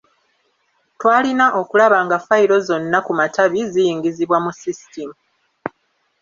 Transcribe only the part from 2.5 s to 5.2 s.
zonna ku matabi ziyingizibwa mu System.